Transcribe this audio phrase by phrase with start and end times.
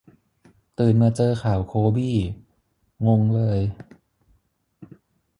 [0.79, 2.17] ตื่นมาเจอข่าวโคบี้
[3.07, 3.59] งงเลย